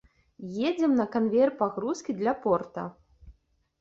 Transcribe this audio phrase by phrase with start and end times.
[0.69, 2.87] Едзем на канвеер пагрузкі для порта.